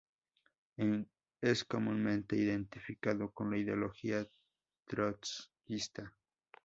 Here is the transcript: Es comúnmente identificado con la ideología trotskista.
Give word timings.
Es 1.41 1.63
comúnmente 1.63 2.35
identificado 2.35 3.29
con 3.29 3.51
la 3.51 3.57
ideología 3.59 4.27
trotskista. 4.87 6.11